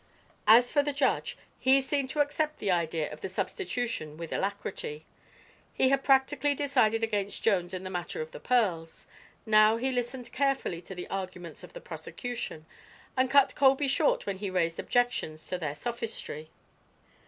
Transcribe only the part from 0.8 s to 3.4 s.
the judge, he seemed to accept the idea of the